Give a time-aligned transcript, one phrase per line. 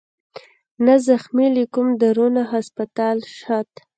[0.85, 3.71] نه زخمى له کوم دارو نه هسپتال شت